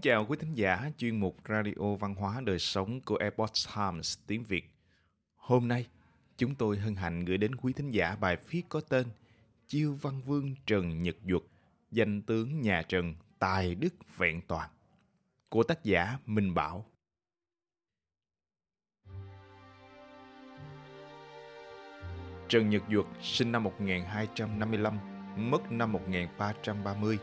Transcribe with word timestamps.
Kính 0.00 0.12
chào 0.12 0.26
quý 0.26 0.36
thính 0.40 0.54
giả 0.54 0.90
chuyên 0.98 1.20
mục 1.20 1.36
Radio 1.48 1.94
Văn 2.00 2.14
hóa 2.14 2.40
Đời 2.44 2.58
Sống 2.58 3.00
của 3.00 3.16
Epoch 3.16 3.52
Times 3.76 4.18
tiếng 4.26 4.44
Việt. 4.44 4.64
Hôm 5.36 5.68
nay, 5.68 5.86
chúng 6.36 6.54
tôi 6.54 6.78
hân 6.78 6.94
hạnh 6.94 7.24
gửi 7.24 7.38
đến 7.38 7.54
quý 7.54 7.72
thính 7.72 7.90
giả 7.90 8.16
bài 8.20 8.36
viết 8.48 8.62
có 8.68 8.80
tên 8.80 9.06
Chiêu 9.66 9.98
Văn 10.02 10.20
Vương 10.26 10.54
Trần 10.66 11.02
Nhật 11.02 11.16
Duật, 11.24 11.42
danh 11.90 12.22
tướng 12.22 12.60
nhà 12.60 12.82
Trần 12.88 13.14
Tài 13.38 13.74
Đức 13.74 13.94
Vẹn 14.16 14.40
Toàn 14.48 14.70
của 15.48 15.62
tác 15.62 15.84
giả 15.84 16.18
Minh 16.26 16.54
Bảo. 16.54 16.86
Trần 22.48 22.70
Nhật 22.70 22.82
Duật 22.90 23.06
sinh 23.22 23.52
năm 23.52 23.64
1255, 23.64 24.98
mất 25.36 25.72
năm 25.72 25.92
1330, 25.92 27.18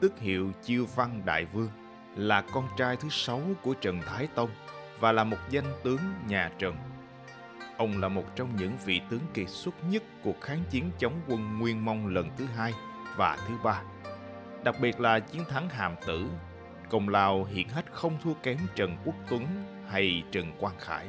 tức 0.00 0.18
hiệu 0.18 0.52
Chiêu 0.62 0.86
Văn 0.94 1.22
Đại 1.24 1.44
Vương, 1.44 1.70
là 2.20 2.40
con 2.52 2.68
trai 2.76 2.96
thứ 2.96 3.08
sáu 3.08 3.42
của 3.62 3.74
Trần 3.74 4.00
Thái 4.06 4.28
Tông 4.34 4.50
và 4.98 5.12
là 5.12 5.24
một 5.24 5.36
danh 5.50 5.72
tướng 5.82 5.98
nhà 6.28 6.50
Trần. 6.58 6.76
Ông 7.76 8.00
là 8.00 8.08
một 8.08 8.24
trong 8.36 8.56
những 8.56 8.72
vị 8.84 9.00
tướng 9.10 9.20
kiệt 9.34 9.48
xuất 9.48 9.74
nhất 9.90 10.02
cuộc 10.24 10.40
kháng 10.40 10.62
chiến 10.70 10.90
chống 10.98 11.20
quân 11.28 11.58
Nguyên 11.58 11.84
Mông 11.84 12.06
lần 12.06 12.30
thứ 12.36 12.44
hai 12.56 12.74
và 13.16 13.38
thứ 13.48 13.54
ba. 13.64 13.82
Đặc 14.64 14.74
biệt 14.80 15.00
là 15.00 15.20
chiến 15.20 15.44
thắng 15.48 15.68
Hàm 15.68 15.94
Tử, 16.06 16.26
công 16.90 17.08
lao 17.08 17.44
hiển 17.44 17.68
hách 17.68 17.92
không 17.92 18.18
thua 18.24 18.34
kém 18.34 18.58
Trần 18.74 18.96
Quốc 19.04 19.14
Tuấn 19.30 19.46
hay 19.88 20.22
Trần 20.32 20.52
Quang 20.58 20.78
Khải. 20.78 21.06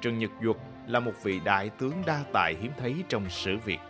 Trần 0.00 0.18
Nhật 0.18 0.30
Duật 0.42 0.56
là 0.86 1.00
một 1.00 1.12
vị 1.22 1.40
đại 1.44 1.68
tướng 1.68 2.02
đa 2.06 2.20
tài 2.32 2.54
hiếm 2.60 2.72
thấy 2.78 3.04
trong 3.08 3.30
sử 3.30 3.56
Việt. 3.64 3.80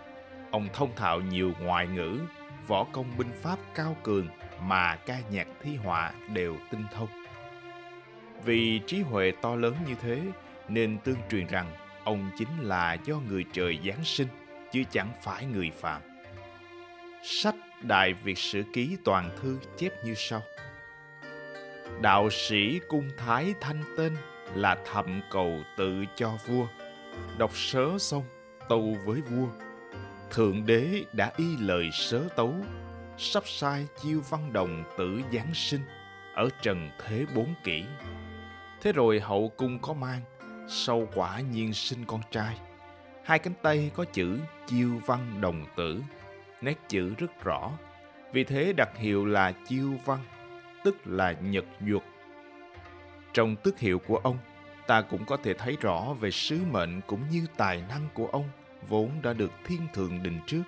Ông 0.51 0.69
thông 0.73 0.97
thạo 0.97 1.21
nhiều 1.21 1.53
ngoại 1.61 1.87
ngữ, 1.87 2.19
võ 2.67 2.85
công 2.85 3.17
binh 3.19 3.33
pháp 3.43 3.59
cao 3.75 3.97
cường 4.03 4.29
mà 4.61 4.97
ca 4.97 5.19
nhạc 5.31 5.49
thi 5.63 5.77
họa 5.77 6.13
đều 6.33 6.57
tinh 6.71 6.85
thông. 6.95 7.09
Vì 8.45 8.81
trí 8.87 9.01
huệ 9.01 9.33
to 9.43 9.55
lớn 9.55 9.75
như 9.89 9.95
thế 10.03 10.23
nên 10.69 10.99
tương 10.99 11.19
truyền 11.31 11.47
rằng 11.47 11.67
ông 12.05 12.31
chính 12.39 12.49
là 12.61 12.97
do 13.05 13.17
người 13.17 13.45
trời 13.53 13.79
giáng 13.87 14.05
sinh 14.05 14.29
chứ 14.73 14.83
chẳng 14.91 15.13
phải 15.23 15.47
người 15.47 15.71
phạm. 15.71 16.03
Sách 17.23 17.55
Đại 17.83 18.13
Việt 18.13 18.39
Sử 18.39 18.63
Ký 18.73 18.97
Toàn 19.05 19.31
Thư 19.43 19.59
chép 19.77 19.93
như 20.05 20.15
sau. 20.15 20.43
Đạo 22.01 22.31
sĩ 22.31 22.81
cung 22.89 23.11
thái 23.17 23.55
thanh 23.61 23.83
tên 23.97 24.17
là 24.55 24.77
thậm 24.93 25.21
cầu 25.31 25.61
tự 25.77 26.05
cho 26.17 26.39
vua. 26.47 26.67
Đọc 27.39 27.51
sớ 27.55 27.99
xong, 27.99 28.25
tâu 28.69 28.97
với 29.05 29.21
vua. 29.21 29.49
Thượng 30.35 30.67
đế 30.67 31.05
đã 31.13 31.33
y 31.37 31.57
lời 31.57 31.91
sớ 31.93 32.29
tấu, 32.37 32.55
sắp 33.19 33.43
sai 33.47 33.87
chiêu 34.03 34.21
văn 34.31 34.53
đồng 34.53 34.85
tử 34.99 35.21
Giáng 35.33 35.55
sinh 35.55 35.81
ở 36.35 36.49
trần 36.63 36.91
thế 36.99 37.27
bốn 37.35 37.55
kỷ. 37.65 37.85
Thế 38.83 38.93
rồi 38.93 39.21
hậu 39.21 39.53
cung 39.57 39.79
có 39.79 39.93
mang, 39.93 40.21
sau 40.69 41.09
quả 41.15 41.41
nhiên 41.41 41.73
sinh 41.73 42.05
con 42.07 42.21
trai. 42.31 42.57
Hai 43.25 43.39
cánh 43.39 43.53
tay 43.63 43.91
có 43.95 44.05
chữ 44.05 44.39
chiêu 44.67 44.91
văn 45.07 45.41
đồng 45.41 45.65
tử, 45.77 46.03
nét 46.61 46.79
chữ 46.89 47.15
rất 47.19 47.45
rõ. 47.45 47.71
Vì 48.33 48.45
thế 48.45 48.73
đặt 48.73 48.97
hiệu 48.97 49.27
là 49.27 49.53
chiêu 49.69 49.93
văn, 50.05 50.19
tức 50.85 50.97
là 51.05 51.33
nhật 51.33 51.65
duật. 51.87 52.03
Trong 53.33 53.57
tước 53.57 53.79
hiệu 53.79 53.99
của 53.99 54.17
ông, 54.17 54.39
ta 54.87 55.01
cũng 55.01 55.25
có 55.25 55.37
thể 55.37 55.55
thấy 55.55 55.77
rõ 55.81 56.15
về 56.21 56.31
sứ 56.31 56.61
mệnh 56.71 57.01
cũng 57.07 57.21
như 57.31 57.47
tài 57.57 57.83
năng 57.89 58.09
của 58.15 58.27
ông 58.27 58.49
vốn 58.89 59.11
đã 59.23 59.33
được 59.33 59.53
thiên 59.65 59.81
thượng 59.95 60.23
định 60.23 60.41
trước. 60.47 60.63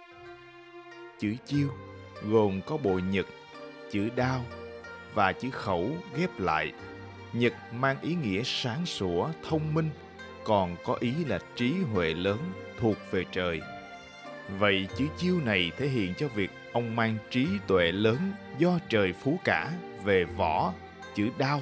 Chữ 1.19 1.35
chiêu 1.47 1.69
gồm 2.23 2.61
có 2.67 2.77
bộ 2.77 3.01
nhật, 3.11 3.27
chữ 3.91 4.09
đao 4.17 4.45
và 5.15 5.33
chữ 5.33 5.51
khẩu 5.51 5.97
ghép 6.17 6.41
lại. 6.41 6.73
Nhật 7.33 7.53
mang 7.73 7.97
ý 8.01 8.15
nghĩa 8.15 8.43
sáng 8.45 8.87
sủa, 8.87 9.29
thông 9.49 9.75
minh, 9.75 9.91
còn 10.45 10.77
có 10.85 10.97
ý 11.01 11.13
là 11.27 11.39
trí 11.57 11.73
huệ 11.93 12.15
lớn 12.15 12.39
thuộc 12.81 12.97
về 13.11 13.25
trời. 13.33 13.61
Vậy 14.59 14.89
chữ 14.97 15.07
chiêu 15.19 15.41
này 15.45 15.71
thể 15.79 15.89
hiện 15.89 16.15
cho 16.15 16.29
việc 16.29 16.51
ông 16.73 16.97
mang 16.97 17.17
trí 17.31 17.47
tuệ 17.67 17.93
lớn 17.93 18.33
do 18.59 18.79
trời 18.89 19.13
phú 19.13 19.39
cả 19.45 19.71
về 20.05 20.25
võ, 20.25 20.73
chữ 21.15 21.29
đao 21.39 21.61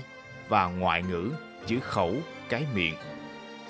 và 0.48 0.66
ngoại 0.66 1.02
ngữ, 1.02 1.30
chữ 1.66 1.80
khẩu, 1.80 2.14
cái 2.48 2.66
miệng. 2.74 2.94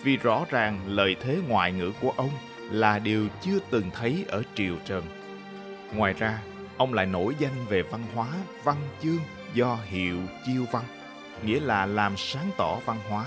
Vì 0.02 0.16
rõ 0.16 0.44
ràng 0.50 0.80
lời 0.86 1.16
thế 1.20 1.38
ngoại 1.48 1.72
ngữ 1.72 1.92
của 2.00 2.12
ông 2.16 2.30
là 2.74 2.98
điều 2.98 3.28
chưa 3.42 3.58
từng 3.70 3.90
thấy 3.94 4.24
ở 4.28 4.42
triều 4.54 4.76
trần. 4.84 5.04
Ngoài 5.94 6.12
ra, 6.12 6.42
ông 6.76 6.94
lại 6.94 7.06
nổi 7.06 7.34
danh 7.38 7.66
về 7.68 7.82
văn 7.82 8.04
hóa, 8.14 8.28
văn 8.64 8.76
chương 9.02 9.20
do 9.54 9.78
hiệu 9.84 10.18
chiêu 10.46 10.64
văn, 10.72 10.84
nghĩa 11.44 11.60
là 11.60 11.86
làm 11.86 12.16
sáng 12.16 12.50
tỏ 12.56 12.80
văn 12.86 12.98
hóa. 13.08 13.26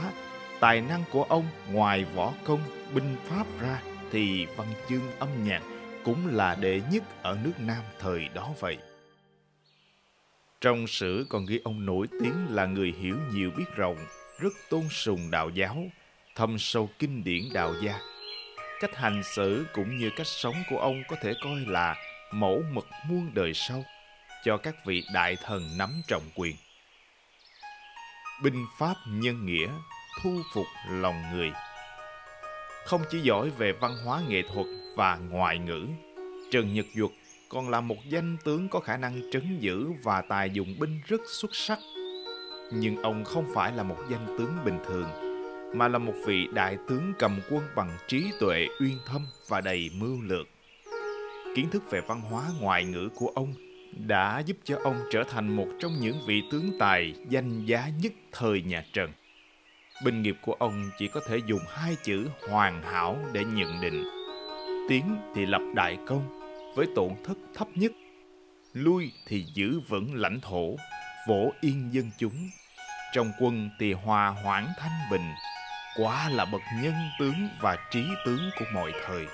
Tài 0.59 0.81
năng 0.81 1.03
của 1.11 1.23
ông 1.23 1.45
ngoài 1.71 2.05
võ 2.15 2.33
công, 2.43 2.59
binh 2.93 3.15
pháp 3.25 3.45
ra 3.61 3.81
thì 4.11 4.45
văn 4.45 4.67
chương 4.89 5.11
âm 5.19 5.29
nhạc 5.43 5.61
cũng 6.03 6.27
là 6.27 6.55
đệ 6.55 6.81
nhất 6.91 7.03
ở 7.21 7.37
nước 7.43 7.53
Nam 7.59 7.83
thời 7.99 8.29
đó 8.33 8.49
vậy. 8.59 8.77
Trong 10.61 10.87
sử 10.87 11.25
còn 11.29 11.45
ghi 11.45 11.59
ông 11.63 11.85
nổi 11.85 12.07
tiếng 12.21 12.47
là 12.49 12.65
người 12.65 12.93
hiểu 12.99 13.15
nhiều 13.33 13.51
biết 13.57 13.75
rộng, 13.75 13.97
rất 14.39 14.53
tôn 14.69 14.83
sùng 14.89 15.31
đạo 15.31 15.49
giáo, 15.49 15.77
thâm 16.35 16.59
sâu 16.59 16.89
kinh 16.99 17.23
điển 17.23 17.43
đạo 17.53 17.73
gia. 17.83 17.99
Cách 18.79 18.95
hành 18.95 19.23
xử 19.23 19.65
cũng 19.73 19.97
như 19.97 20.09
cách 20.15 20.27
sống 20.27 20.55
của 20.69 20.79
ông 20.79 21.03
có 21.07 21.15
thể 21.21 21.33
coi 21.43 21.59
là 21.67 21.95
mẫu 22.31 22.63
mực 22.71 22.87
muôn 23.09 23.31
đời 23.33 23.53
sau 23.53 23.83
cho 24.43 24.57
các 24.57 24.75
vị 24.85 25.03
đại 25.13 25.35
thần 25.43 25.77
nắm 25.77 26.01
trọng 26.07 26.23
quyền. 26.35 26.55
Binh 28.43 28.65
pháp 28.79 28.95
nhân 29.07 29.45
nghĩa, 29.45 29.67
thu 30.23 30.41
phục 30.53 30.65
lòng 30.89 31.23
người. 31.33 31.51
Không 32.85 33.01
chỉ 33.11 33.19
giỏi 33.19 33.49
về 33.49 33.71
văn 33.71 33.91
hóa 34.05 34.21
nghệ 34.27 34.41
thuật 34.53 34.67
và 34.95 35.15
ngoại 35.15 35.57
ngữ, 35.57 35.87
Trần 36.51 36.73
Nhật 36.73 36.85
Duật 36.95 37.11
còn 37.49 37.69
là 37.69 37.81
một 37.81 37.97
danh 38.09 38.37
tướng 38.43 38.69
có 38.69 38.79
khả 38.79 38.97
năng 38.97 39.21
trấn 39.31 39.59
giữ 39.59 39.91
và 40.03 40.21
tài 40.21 40.49
dùng 40.49 40.79
binh 40.79 41.01
rất 41.07 41.21
xuất 41.27 41.55
sắc. 41.55 41.79
Nhưng 42.73 43.01
ông 43.01 43.23
không 43.23 43.45
phải 43.55 43.71
là 43.71 43.83
một 43.83 43.97
danh 44.09 44.25
tướng 44.37 44.65
bình 44.65 44.79
thường, 44.87 45.26
mà 45.73 45.87
là 45.87 45.97
một 45.97 46.13
vị 46.25 46.47
đại 46.53 46.77
tướng 46.87 47.13
cầm 47.19 47.39
quân 47.49 47.63
bằng 47.75 47.97
trí 48.07 48.31
tuệ 48.39 48.67
uyên 48.79 48.97
thâm 49.05 49.25
và 49.47 49.61
đầy 49.61 49.89
mưu 49.99 50.21
lược. 50.21 50.47
Kiến 51.55 51.69
thức 51.69 51.83
về 51.91 52.01
văn 52.01 52.21
hóa 52.21 52.43
ngoại 52.61 52.85
ngữ 52.85 53.09
của 53.15 53.31
ông 53.35 53.53
đã 54.07 54.39
giúp 54.39 54.57
cho 54.63 54.79
ông 54.83 54.99
trở 55.11 55.23
thành 55.23 55.55
một 55.55 55.67
trong 55.79 55.91
những 56.01 56.15
vị 56.27 56.43
tướng 56.51 56.71
tài 56.79 57.13
danh 57.29 57.65
giá 57.65 57.89
nhất 58.01 58.13
thời 58.31 58.61
nhà 58.61 58.85
Trần. 58.93 59.11
Binh 60.05 60.21
nghiệp 60.21 60.37
của 60.41 60.53
ông 60.53 60.89
chỉ 60.97 61.07
có 61.07 61.19
thể 61.27 61.37
dùng 61.45 61.61
hai 61.67 61.95
chữ 62.03 62.27
hoàn 62.49 62.83
hảo 62.83 63.19
để 63.33 63.43
nhận 63.43 63.81
định. 63.81 64.03
Tiến 64.89 65.17
thì 65.35 65.45
lập 65.45 65.61
đại 65.75 65.97
công, 66.07 66.39
với 66.75 66.87
tổn 66.95 67.11
thất 67.23 67.37
thấp 67.55 67.67
nhất. 67.75 67.91
Lui 68.73 69.11
thì 69.27 69.45
giữ 69.53 69.79
vững 69.79 70.15
lãnh 70.15 70.39
thổ, 70.41 70.75
vỗ 71.27 71.51
yên 71.61 71.89
dân 71.91 72.11
chúng. 72.17 72.49
Trong 73.13 73.31
quân 73.39 73.69
thì 73.79 73.93
hòa 73.93 74.29
hoãn 74.29 74.67
thanh 74.77 75.11
bình, 75.11 75.31
quả 75.97 76.29
là 76.29 76.45
bậc 76.45 76.61
nhân 76.83 76.93
tướng 77.19 77.49
và 77.61 77.77
trí 77.91 78.03
tướng 78.25 78.49
của 78.59 78.65
mọi 78.73 78.93
thời. 79.05 79.25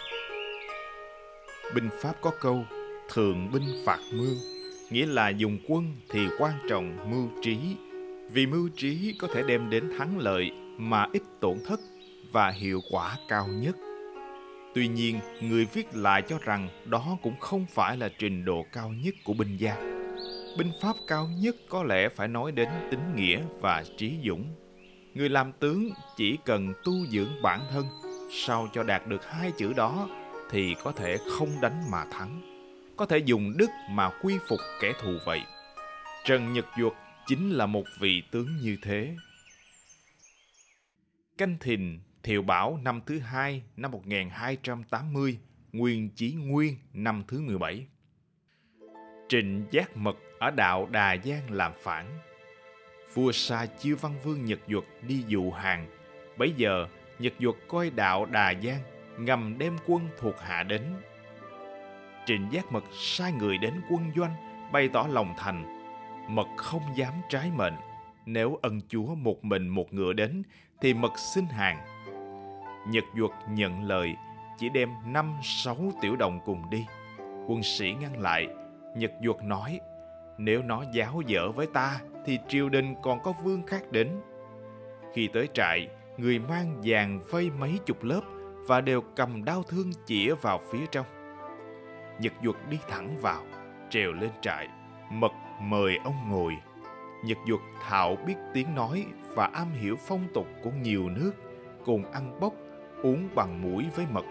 Binh 1.76 1.90
pháp 2.02 2.14
có 2.22 2.32
câu, 2.42 2.66
thường 3.14 3.52
binh 3.52 3.84
phạt 3.86 4.00
mưu, 4.14 4.36
nghĩa 4.90 5.06
là 5.06 5.30
dùng 5.30 5.58
quân 5.68 5.96
thì 6.10 6.28
quan 6.40 6.54
trọng 6.70 7.12
mưu 7.12 7.30
trí, 7.42 7.58
vì 8.32 8.46
mưu 8.46 8.70
trí 8.78 9.16
có 9.20 9.28
thể 9.34 9.44
đem 9.48 9.70
đến 9.70 9.84
thắng 9.98 10.20
lợi 10.20 10.52
mà 10.78 11.08
ít 11.14 11.22
tổn 11.42 11.58
thất 11.68 11.80
và 12.32 12.50
hiệu 12.50 12.82
quả 12.92 13.18
cao 13.28 13.48
nhất. 13.48 13.76
Tuy 14.76 14.88
nhiên, 14.88 15.20
người 15.42 15.66
viết 15.74 15.96
lại 15.96 16.22
cho 16.22 16.38
rằng 16.42 16.70
đó 16.86 17.18
cũng 17.24 17.40
không 17.40 17.66
phải 17.70 17.98
là 17.98 18.10
trình 18.20 18.46
độ 18.46 18.66
cao 18.72 18.90
nhất 18.90 19.14
của 19.24 19.34
binh 19.34 19.58
gia. 19.58 19.76
Binh 20.58 20.72
pháp 20.82 20.96
cao 21.08 21.30
nhất 21.40 21.56
có 21.70 21.84
lẽ 21.84 22.10
phải 22.10 22.28
nói 22.28 22.52
đến 22.52 22.70
tính 22.92 23.16
nghĩa 23.16 23.42
và 23.62 23.84
trí 23.98 24.14
dũng. 24.28 24.63
Người 25.14 25.30
làm 25.30 25.52
tướng 25.52 25.90
chỉ 26.18 26.38
cần 26.46 26.74
tu 26.84 27.06
dưỡng 27.06 27.42
bản 27.42 27.60
thân, 27.72 27.86
sao 28.32 28.68
cho 28.74 28.84
đạt 28.84 29.08
được 29.08 29.26
hai 29.26 29.52
chữ 29.58 29.74
đó 29.74 30.10
thì 30.52 30.76
có 30.84 30.92
thể 30.92 31.18
không 31.38 31.62
đánh 31.62 31.92
mà 31.92 32.06
thắng, 32.12 32.42
có 32.98 33.06
thể 33.06 33.18
dùng 33.18 33.58
đức 33.58 33.70
mà 33.90 34.10
quy 34.22 34.38
phục 34.50 34.60
kẻ 34.82 34.94
thù 35.02 35.12
vậy. 35.26 35.42
Trần 36.26 36.54
Nhật 36.54 36.66
Duật 36.80 36.94
chính 37.28 37.52
là 37.52 37.66
một 37.66 37.84
vị 38.00 38.24
tướng 38.32 38.58
như 38.62 38.78
thế. 38.82 39.16
Canh 41.38 41.58
Thìn 41.60 42.00
Thiệu 42.24 42.42
Bảo 42.42 42.80
năm 42.84 43.02
thứ 43.06 43.20
hai 43.20 43.64
năm 43.78 43.92
1280, 43.92 45.40
Nguyên 45.72 46.10
Chí 46.10 46.34
Nguyên 46.34 46.78
năm 46.94 47.24
thứ 47.28 47.40
17. 47.40 47.86
Trịnh 49.30 49.66
Giác 49.72 49.98
Mật 49.98 50.16
ở 50.40 50.52
đạo 50.52 50.88
Đà 50.92 51.18
Giang 51.24 51.52
làm 51.52 51.72
phản. 51.84 52.20
Vua 53.14 53.32
Sa 53.32 53.66
chiêu 53.66 53.96
văn 54.02 54.14
vương 54.24 54.46
Nhật 54.46 54.60
Duật 54.68 54.84
đi 55.08 55.24
dụ 55.28 55.52
hàng. 55.52 55.88
Bấy 56.38 56.54
giờ, 56.58 56.88
Nhật 57.20 57.34
Duật 57.40 57.56
coi 57.68 57.90
đạo 57.90 58.26
Đà 58.26 58.54
Giang, 58.64 58.80
ngầm 59.18 59.58
đem 59.58 59.78
quân 59.88 60.10
thuộc 60.20 60.40
hạ 60.40 60.64
đến. 60.64 60.82
Trịnh 62.26 62.48
Giác 62.52 62.72
Mật 62.72 62.84
sai 62.94 63.32
người 63.32 63.58
đến 63.58 63.74
quân 63.90 64.12
doanh, 64.16 64.36
bày 64.72 64.90
tỏ 64.94 65.08
lòng 65.12 65.34
thành. 65.38 65.84
mật 66.30 66.48
không 66.58 66.82
dám 66.96 67.14
trái 67.30 67.52
mệnh. 67.56 67.74
Nếu 68.26 68.60
ân 68.62 68.82
chúa 68.90 69.16
một 69.16 69.44
mình 69.44 69.68
một 69.68 69.94
ngựa 69.94 70.14
đến, 70.14 70.44
thì 70.82 70.94
mật 70.94 71.20
xin 71.34 71.46
hàng. 71.46 71.78
Nhật 72.88 73.04
duật 73.18 73.32
nhận 73.50 73.84
lời, 73.84 74.16
chỉ 74.58 74.70
đem 74.70 74.90
năm 75.06 75.34
sáu 75.44 75.78
tiểu 76.02 76.16
đồng 76.16 76.40
cùng 76.46 76.70
đi. 76.70 76.86
Quân 77.48 77.64
sĩ 77.64 77.94
ngăn 78.00 78.22
lại, 78.22 78.48
Nhật 78.98 79.12
duật 79.26 79.44
nói, 79.44 79.80
nếu 80.38 80.62
nó 80.62 80.84
giáo 80.94 81.22
dở 81.26 81.52
với 81.52 81.68
ta, 81.68 82.00
thì 82.26 82.40
triều 82.48 82.70
đình 82.70 82.96
còn 83.02 83.24
có 83.24 83.34
vương 83.44 83.66
khác 83.66 83.92
đến. 83.92 84.10
Khi 85.14 85.30
tới 85.34 85.50
trại, 85.54 85.88
người 86.18 86.40
mang 86.40 86.82
vàng 86.84 87.20
vây 87.32 87.52
mấy 87.60 87.80
chục 87.86 88.04
lớp 88.04 88.22
và 88.68 88.82
đều 88.82 89.02
cầm 89.16 89.46
đau 89.46 89.64
thương 89.64 89.92
chĩa 90.06 90.36
vào 90.42 90.62
phía 90.72 90.86
trong. 90.92 91.06
Nhật 92.20 92.34
duật 92.44 92.56
đi 92.70 92.78
thẳng 92.90 93.18
vào, 93.22 93.44
trèo 93.90 94.12
lên 94.12 94.30
trại, 94.42 94.68
mật 95.12 95.32
mời 95.62 95.98
ông 96.04 96.30
ngồi. 96.30 96.54
Nhật 97.26 97.38
duật 97.48 97.60
thạo 97.82 98.16
biết 98.28 98.36
tiếng 98.54 98.76
nói 98.76 99.06
và 99.36 99.50
am 99.54 99.72
hiểu 99.72 99.96
phong 100.08 100.28
tục 100.34 100.48
của 100.64 100.72
nhiều 100.82 101.10
nước, 101.10 101.32
cùng 101.86 102.12
ăn 102.12 102.40
bốc, 102.40 102.54
uống 103.04 103.30
bằng 103.36 103.62
mũi 103.62 103.86
với 103.96 104.06
mật. 104.12 104.26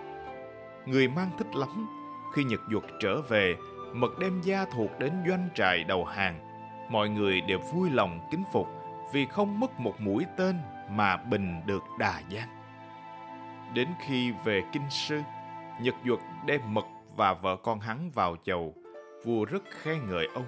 Người 0.87 1.09
mang 1.09 1.31
thích 1.39 1.57
lắm, 1.57 1.87
khi 2.35 2.45
Nhật 2.45 2.61
duật 2.71 2.85
trở 3.01 3.21
về, 3.23 3.55
mật 3.95 4.19
đem 4.19 4.41
gia 4.41 4.65
thuộc 4.65 4.99
đến 4.99 5.13
doanh 5.29 5.49
trại 5.55 5.85
đầu 5.85 6.05
hàng. 6.05 6.39
Mọi 6.89 7.09
người 7.09 7.41
đều 7.41 7.59
vui 7.59 7.91
lòng 7.91 8.21
kính 8.31 8.45
phục 8.53 8.69
vì 9.13 9.27
không 9.27 9.61
mất 9.61 9.81
một 9.81 10.01
mũi 10.01 10.25
tên 10.37 10.57
mà 10.91 11.17
bình 11.17 11.61
được 11.67 11.83
đà 11.99 12.23
giang. 12.31 12.49
Đến 13.75 13.89
khi 14.07 14.33
về 14.45 14.63
kinh 14.73 14.91
sư, 14.91 15.21
Nhật 15.81 15.95
duật 16.05 16.19
đem 16.47 16.61
mật 16.75 16.87
và 17.17 17.35
vợ 17.35 17.57
con 17.57 17.81
hắn 17.81 18.11
vào 18.11 18.37
chầu, 18.45 18.75
vua 19.25 19.45
rất 19.45 19.63
khen 19.71 19.99
ngợi 20.11 20.29
ông. 20.35 20.47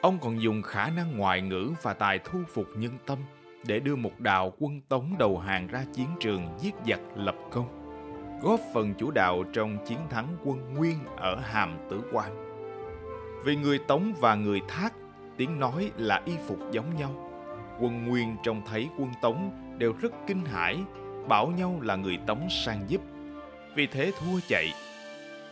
Ông 0.00 0.18
còn 0.20 0.42
dùng 0.42 0.62
khả 0.62 0.90
năng 0.90 1.18
ngoại 1.18 1.42
ngữ 1.42 1.72
và 1.82 1.94
tài 1.94 2.18
thu 2.18 2.38
phục 2.54 2.66
nhân 2.76 2.98
tâm 3.06 3.18
để 3.66 3.80
đưa 3.80 3.96
một 3.96 4.20
đạo 4.20 4.52
quân 4.58 4.80
tống 4.88 5.14
đầu 5.18 5.38
hàng 5.38 5.66
ra 5.66 5.84
chiến 5.92 6.08
trường 6.20 6.48
giết 6.60 6.74
giặc 6.86 7.00
lập 7.16 7.36
công, 7.50 7.83
góp 8.44 8.60
phần 8.74 8.94
chủ 8.94 9.10
đạo 9.10 9.44
trong 9.52 9.78
chiến 9.86 9.98
thắng 10.10 10.36
quân 10.44 10.74
Nguyên 10.74 10.98
ở 11.16 11.36
Hàm 11.36 11.78
Tử 11.90 12.02
Quan. 12.12 12.30
Vì 13.44 13.56
người 13.56 13.78
Tống 13.78 14.12
và 14.20 14.34
người 14.34 14.60
Thác, 14.68 14.92
tiếng 15.36 15.60
nói 15.60 15.90
là 15.96 16.22
y 16.24 16.32
phục 16.46 16.58
giống 16.70 16.96
nhau. 16.96 17.30
Quân 17.80 18.06
Nguyên 18.06 18.36
trông 18.42 18.62
thấy 18.66 18.88
quân 18.98 19.10
Tống 19.22 19.50
đều 19.78 19.94
rất 20.00 20.12
kinh 20.26 20.44
hãi, 20.44 20.78
bảo 21.28 21.46
nhau 21.46 21.80
là 21.82 21.96
người 21.96 22.18
Tống 22.26 22.48
sang 22.50 22.84
giúp. 22.88 23.00
Vì 23.74 23.86
thế 23.86 24.12
thua 24.20 24.40
chạy. 24.48 24.72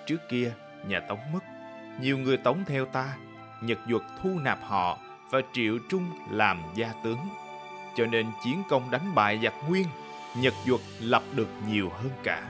Trước 0.06 0.18
kia, 0.30 0.52
nhà 0.86 1.00
Tống 1.00 1.32
mất, 1.32 1.40
nhiều 2.00 2.18
người 2.18 2.36
Tống 2.36 2.64
theo 2.66 2.86
ta 2.86 3.16
Nhật 3.62 3.78
Duật 3.88 4.02
thu 4.22 4.30
nạp 4.38 4.58
họ 4.62 4.98
và 5.30 5.40
Triệu 5.52 5.78
Trung 5.90 6.04
làm 6.30 6.62
gia 6.74 6.92
tướng. 7.04 7.18
Cho 7.96 8.06
nên 8.06 8.26
chiến 8.44 8.62
công 8.68 8.90
đánh 8.90 9.14
bại 9.14 9.40
giặc 9.42 9.54
Nguyên, 9.68 9.86
Nhật 10.36 10.54
Duật 10.66 10.80
lập 11.00 11.22
được 11.34 11.48
nhiều 11.68 11.88
hơn 11.88 12.10
cả. 12.22 12.42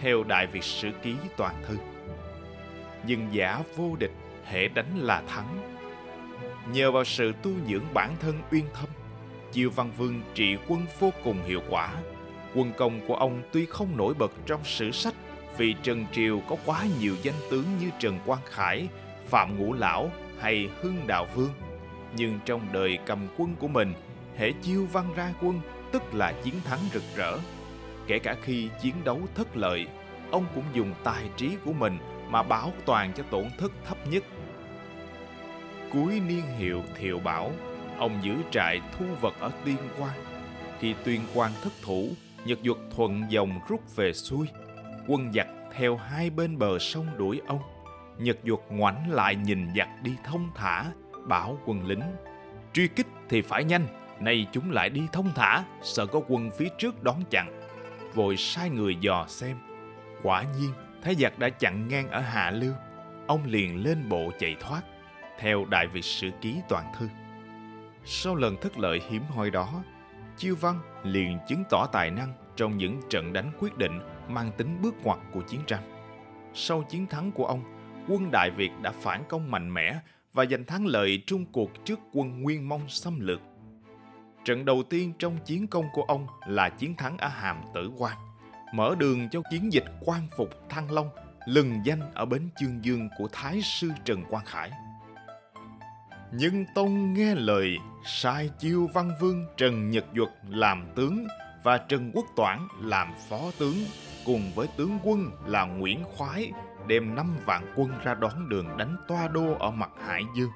Theo 0.00 0.24
Đại 0.24 0.46
Việt 0.46 0.64
Sử 0.64 0.90
Ký 1.02 1.14
Toàn 1.36 1.54
Thư. 1.66 1.76
Nhưng 3.06 3.28
giả 3.32 3.62
vô 3.76 3.96
địch, 3.98 4.12
hệ 4.44 4.68
đánh 4.68 4.98
là 4.98 5.22
thắng. 5.28 5.78
Nhờ 6.72 6.90
vào 6.90 7.04
sự 7.04 7.32
tu 7.42 7.50
dưỡng 7.68 7.84
bản 7.94 8.16
thân 8.20 8.34
uyên 8.52 8.64
thâm, 8.74 8.88
Chiêu 9.52 9.70
Văn 9.70 9.90
Vương 9.96 10.22
trị 10.34 10.56
quân 10.68 10.86
vô 10.98 11.12
cùng 11.24 11.42
hiệu 11.46 11.60
quả. 11.70 11.94
Quân 12.54 12.72
công 12.76 13.06
của 13.06 13.14
ông 13.14 13.42
tuy 13.52 13.66
không 13.66 13.96
nổi 13.96 14.14
bật 14.14 14.32
trong 14.46 14.64
sử 14.64 14.90
sách 14.90 15.14
vì 15.58 15.74
Trần 15.82 16.06
Triều 16.12 16.40
có 16.48 16.56
quá 16.66 16.84
nhiều 17.00 17.14
danh 17.22 17.34
tướng 17.50 17.64
như 17.80 17.90
Trần 17.98 18.18
Quang 18.26 18.42
Khải, 18.44 18.88
Phạm 19.28 19.58
Ngũ 19.58 19.72
Lão 19.72 20.10
hay 20.40 20.70
Hưng 20.80 21.06
Đạo 21.06 21.26
Vương. 21.34 21.52
Nhưng 22.16 22.38
trong 22.44 22.60
đời 22.72 22.98
cầm 23.06 23.28
quân 23.36 23.54
của 23.58 23.68
mình, 23.68 23.94
hệ 24.36 24.52
chiêu 24.62 24.86
văn 24.92 25.14
ra 25.16 25.32
quân 25.42 25.60
tức 25.92 26.14
là 26.14 26.32
chiến 26.44 26.54
thắng 26.64 26.80
rực 26.92 27.02
rỡ. 27.16 27.38
Kể 28.06 28.18
cả 28.18 28.36
khi 28.42 28.68
chiến 28.80 28.94
đấu 29.04 29.20
thất 29.34 29.56
lợi, 29.56 29.86
ông 30.30 30.46
cũng 30.54 30.64
dùng 30.74 30.94
tài 31.04 31.24
trí 31.36 31.56
của 31.64 31.72
mình 31.72 31.98
mà 32.30 32.42
bảo 32.42 32.72
toàn 32.84 33.12
cho 33.16 33.22
tổn 33.30 33.44
thất 33.58 33.72
thấp 33.84 33.98
nhất. 34.10 34.24
Cuối 35.92 36.20
niên 36.28 36.42
hiệu 36.58 36.82
Thiệu 36.98 37.18
Bảo, 37.18 37.52
ông 37.98 38.18
giữ 38.22 38.34
trại 38.50 38.80
thu 38.98 39.04
vật 39.20 39.34
ở 39.40 39.50
Tuyên 39.64 39.78
Quang. 39.98 40.18
Khi 40.80 40.94
Tuyên 41.04 41.20
Quang 41.34 41.52
thất 41.62 41.72
thủ, 41.82 42.08
Nhật 42.44 42.58
Duật 42.64 42.78
thuận 42.96 43.22
dòng 43.28 43.60
rút 43.68 43.96
về 43.96 44.12
xuôi. 44.12 44.46
Quân 45.08 45.32
giặc 45.32 45.46
theo 45.72 45.96
hai 45.96 46.30
bên 46.30 46.58
bờ 46.58 46.78
sông 46.78 47.06
đuổi 47.16 47.40
ông 47.46 47.60
Nhật 48.18 48.38
Duật 48.44 48.60
ngoảnh 48.70 49.10
lại 49.10 49.36
nhìn 49.36 49.68
giặc 49.76 49.88
đi 50.02 50.16
thông 50.24 50.50
thả, 50.54 50.84
bảo 51.28 51.58
quân 51.66 51.86
lính. 51.86 52.02
Truy 52.72 52.88
kích 52.88 53.06
thì 53.28 53.42
phải 53.42 53.64
nhanh, 53.64 53.86
nay 54.20 54.46
chúng 54.52 54.70
lại 54.70 54.90
đi 54.90 55.02
thông 55.12 55.30
thả, 55.34 55.64
sợ 55.82 56.06
có 56.06 56.20
quân 56.28 56.50
phía 56.58 56.68
trước 56.78 57.02
đón 57.02 57.22
chặn. 57.30 57.55
Vội 58.16 58.36
sai 58.36 58.70
người 58.70 58.96
dò 59.00 59.24
xem. 59.28 59.56
Quả 60.22 60.44
nhiên, 60.58 60.70
Thái 61.02 61.14
giặc 61.14 61.38
đã 61.38 61.48
chặn 61.48 61.88
ngang 61.88 62.08
ở 62.10 62.20
Hạ 62.20 62.50
Lưu. 62.50 62.72
Ông 63.26 63.44
liền 63.44 63.84
lên 63.84 64.08
bộ 64.08 64.30
chạy 64.38 64.56
thoát, 64.60 64.82
theo 65.38 65.64
Đại 65.64 65.86
Việt 65.86 66.04
Sử 66.04 66.30
Ký 66.40 66.56
Toàn 66.68 66.92
Thư. 66.98 67.08
Sau 68.04 68.34
lần 68.34 68.56
thất 68.60 68.78
lợi 68.78 69.00
hiếm 69.10 69.22
hoi 69.28 69.50
đó, 69.50 69.82
Chiêu 70.36 70.56
Văn 70.60 70.80
liền 71.04 71.38
chứng 71.48 71.64
tỏ 71.70 71.86
tài 71.92 72.10
năng 72.10 72.32
trong 72.56 72.78
những 72.78 73.00
trận 73.10 73.32
đánh 73.32 73.52
quyết 73.60 73.76
định 73.76 74.00
mang 74.28 74.52
tính 74.56 74.78
bước 74.82 74.94
ngoặt 75.04 75.18
của 75.32 75.40
chiến 75.40 75.60
tranh. 75.66 75.82
Sau 76.54 76.82
chiến 76.82 77.06
thắng 77.06 77.32
của 77.32 77.46
ông, 77.46 77.62
quân 78.08 78.30
Đại 78.32 78.50
Việt 78.50 78.70
đã 78.82 78.92
phản 78.92 79.22
công 79.28 79.50
mạnh 79.50 79.74
mẽ 79.74 80.00
và 80.32 80.44
giành 80.46 80.64
thắng 80.64 80.86
lợi 80.86 81.22
chung 81.26 81.46
cuộc 81.52 81.70
trước 81.84 81.98
quân 82.12 82.42
Nguyên 82.42 82.68
Mông 82.68 82.88
xâm 82.88 83.20
lược. 83.20 83.40
Trận 84.46 84.64
đầu 84.64 84.82
tiên 84.90 85.12
trong 85.18 85.38
chiến 85.44 85.66
công 85.66 85.84
của 85.92 86.02
ông 86.02 86.26
là 86.46 86.68
chiến 86.68 86.94
thắng 86.96 87.18
ở 87.18 87.28
Hàm 87.28 87.56
Tử 87.74 87.90
Quan, 87.98 88.16
mở 88.72 88.94
đường 88.98 89.28
cho 89.30 89.40
chiến 89.50 89.72
dịch 89.72 89.84
quan 90.00 90.28
phục 90.36 90.50
Thăng 90.68 90.92
Long, 90.92 91.08
lừng 91.46 91.80
danh 91.84 92.00
ở 92.14 92.24
bến 92.24 92.48
Chương 92.56 92.84
Dương 92.84 93.08
của 93.18 93.28
Thái 93.32 93.62
sư 93.62 93.90
Trần 94.04 94.24
Quang 94.24 94.44
Khải. 94.44 94.70
Nhưng 96.32 96.64
Tông 96.74 97.14
nghe 97.14 97.34
lời 97.34 97.76
sai 98.04 98.50
chiêu 98.58 98.88
văn 98.94 99.12
vương 99.20 99.46
Trần 99.56 99.90
Nhật 99.90 100.04
Duật 100.16 100.28
làm 100.48 100.86
tướng 100.96 101.26
và 101.62 101.78
Trần 101.78 102.10
Quốc 102.14 102.26
Toản 102.36 102.68
làm 102.80 103.14
phó 103.28 103.40
tướng 103.58 103.76
cùng 104.26 104.52
với 104.54 104.68
tướng 104.76 104.98
quân 105.02 105.30
là 105.46 105.64
Nguyễn 105.64 106.04
Khoái 106.04 106.52
đem 106.86 107.14
5 107.14 107.36
vạn 107.46 107.72
quân 107.76 107.90
ra 108.04 108.14
đón 108.14 108.48
đường 108.48 108.76
đánh 108.76 108.96
toa 109.08 109.28
đô 109.28 109.54
ở 109.58 109.70
mặt 109.70 109.90
Hải 110.06 110.22
Dương. 110.36 110.50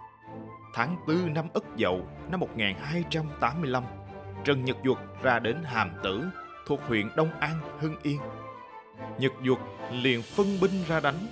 Tháng 0.74 0.96
4 1.06 1.34
năm 1.34 1.48
Ất 1.54 1.64
Dậu 1.76 2.06
năm 2.30 2.40
1285, 2.40 3.84
Trần 4.44 4.64
Nhật 4.64 4.76
Duật 4.84 4.98
ra 5.22 5.38
đến 5.38 5.56
Hàm 5.64 5.90
Tử 6.02 6.24
thuộc 6.66 6.80
huyện 6.86 7.08
Đông 7.16 7.30
An, 7.40 7.60
Hưng 7.80 7.96
Yên. 8.02 8.20
Nhật 9.18 9.32
Duật 9.44 9.58
liền 9.92 10.22
phân 10.22 10.60
binh 10.60 10.84
ra 10.88 11.00
đánh. 11.00 11.26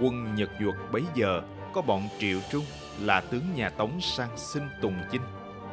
Quân 0.00 0.34
Nhật 0.34 0.50
Duật 0.60 0.74
bấy 0.92 1.04
giờ 1.14 1.42
có 1.72 1.82
bọn 1.82 2.02
Triệu 2.18 2.38
Trung 2.50 2.64
là 3.00 3.20
tướng 3.20 3.54
nhà 3.54 3.68
Tống 3.68 4.00
sang 4.00 4.36
sinh 4.36 4.68
Tùng 4.82 4.96
Chinh, 5.12 5.22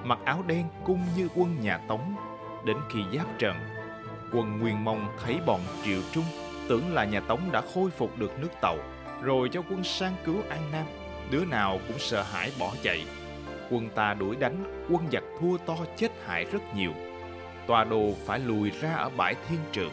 mặc 0.04 0.20
áo 0.26 0.44
đen 0.48 0.66
cung 0.84 1.02
như 1.18 1.28
quân 1.36 1.58
nhà 1.62 1.78
Tống. 1.78 2.16
Đến 2.66 2.78
khi 2.90 3.00
giáp 3.14 3.40
trận, 3.40 3.56
quân 4.34 4.60
Nguyên 4.60 4.84
Mông 4.84 5.08
thấy 5.24 5.40
bọn 5.46 5.62
Triệu 5.86 6.02
Trung 6.12 6.26
tưởng 6.70 6.94
là 6.94 7.06
nhà 7.06 7.20
Tống 7.20 7.52
đã 7.52 7.62
khôi 7.74 7.90
phục 7.92 8.18
được 8.18 8.40
nước 8.40 8.52
Tàu, 8.62 8.78
rồi 9.22 9.50
cho 9.52 9.62
quân 9.70 9.84
sang 9.84 10.14
cứu 10.26 10.36
An 10.50 10.72
Nam. 10.72 10.86
Đứa 11.32 11.46
nào 11.46 11.80
cũng 11.88 12.00
sợ 12.00 12.24
hãi 12.24 12.52
bỏ 12.60 12.74
chạy. 12.84 13.06
Quân 13.70 13.90
ta 13.96 14.14
đuổi 14.14 14.36
đánh, 14.36 14.86
quân 14.90 15.04
giặc 15.12 15.24
thua 15.40 15.58
to 15.58 15.76
chết 15.98 16.12
hại 16.26 16.46
rất 16.46 16.76
nhiều. 16.76 16.92
Tòa 17.68 17.84
đồ 17.84 18.14
phải 18.26 18.40
lùi 18.40 18.70
ra 18.70 18.94
ở 18.94 19.10
bãi 19.10 19.36
thiên 19.48 19.60
trường. 19.72 19.92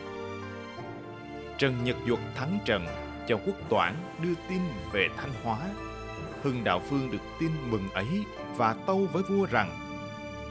Trần 1.59 1.85
Nhật 1.85 1.97
Duật 2.09 2.19
thắng 2.35 2.59
Trần, 2.65 2.87
cho 3.29 3.39
quốc 3.47 3.57
toản 3.69 3.95
đưa 4.23 4.35
tin 4.49 4.61
về 4.93 5.09
Thanh 5.17 5.33
Hóa. 5.43 5.59
Hưng 6.43 6.65
Đạo 6.65 6.83
Phương 6.89 7.11
được 7.11 7.23
tin 7.41 7.51
mừng 7.71 7.89
ấy 7.95 8.25
và 8.57 8.75
tâu 8.87 9.07
với 9.13 9.23
vua 9.23 9.47
rằng 9.47 9.71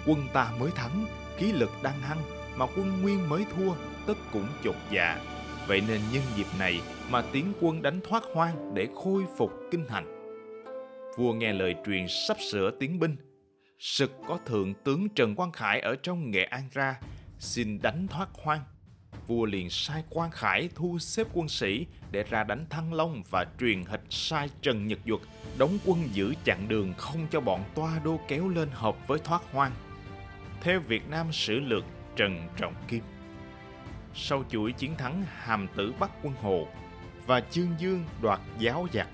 quân 0.06 0.28
ta 0.34 0.52
mới 0.60 0.72
thắng, 0.76 1.06
khí 1.38 1.52
lực 1.52 1.72
đang 1.84 2.00
hăng 2.00 2.22
mà 2.56 2.66
quân 2.66 3.02
Nguyên 3.02 3.30
mới 3.30 3.46
thua, 3.56 3.74
tất 4.08 4.18
cũng 4.34 4.48
chột 4.64 4.76
dạ 4.92 5.20
Vậy 5.68 5.82
nên 5.88 6.02
nhân 6.12 6.24
dịp 6.36 6.48
này 6.60 6.82
mà 7.10 7.22
tiến 7.32 7.54
quân 7.62 7.82
đánh 7.82 8.00
thoát 8.10 8.24
hoang 8.34 8.74
để 8.74 8.88
khôi 9.04 9.26
phục 9.38 9.52
kinh 9.72 9.86
thành. 9.88 10.15
Vua 11.16 11.34
nghe 11.34 11.54
lời 11.54 11.76
truyền 11.86 12.08
sắp 12.08 12.38
sửa 12.52 12.72
tiến 12.80 13.00
binh. 13.00 13.16
Sực 13.80 14.12
có 14.28 14.40
thượng 14.46 14.74
tướng 14.74 15.10
Trần 15.10 15.36
Quang 15.36 15.52
Khải 15.52 15.80
ở 15.80 15.96
trong 16.04 16.32
Nghệ 16.32 16.44
An 16.44 16.64
ra, 16.74 17.00
xin 17.40 17.82
đánh 17.82 18.08
thoát 18.08 18.30
hoang. 18.34 18.62
Vua 19.28 19.46
liền 19.46 19.70
sai 19.70 20.04
Quang 20.10 20.32
Khải 20.32 20.70
thu 20.76 21.00
xếp 21.00 21.28
quân 21.34 21.50
sĩ 21.50 21.86
để 22.12 22.24
ra 22.24 22.44
đánh 22.44 22.66
Thăng 22.70 22.94
Long 22.94 23.24
và 23.30 23.46
truyền 23.60 23.84
hịch 23.86 24.04
sai 24.10 24.50
Trần 24.62 24.88
Nhật 24.88 25.00
Duật 25.06 25.22
đóng 25.58 25.78
quân 25.86 26.10
giữ 26.12 26.34
chặn 26.44 26.68
đường 26.68 26.94
không 26.98 27.28
cho 27.32 27.42
bọn 27.42 27.64
toa 27.76 28.00
đô 28.04 28.20
kéo 28.28 28.50
lên 28.50 28.70
hợp 28.72 29.08
với 29.08 29.20
thoát 29.20 29.42
hoang. 29.52 29.72
Theo 30.62 30.80
Việt 30.80 31.10
Nam 31.10 31.34
sử 31.34 31.60
lược 31.60 31.84
Trần 32.16 32.48
Trọng 32.58 32.74
Kim 32.88 33.04
sau 34.16 34.44
chuỗi 34.50 34.72
chiến 34.72 34.96
thắng 34.98 35.24
hàm 35.38 35.68
tử 35.76 35.94
Bắc 36.00 36.12
quân 36.24 36.34
Hồ 36.42 36.68
và 37.26 37.42
Chương 37.42 37.76
Dương 37.80 38.04
đoạt 38.22 38.40
giáo 38.60 38.88
giặc 38.94 39.08